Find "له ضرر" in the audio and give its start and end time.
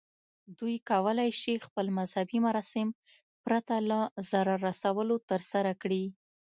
3.89-4.57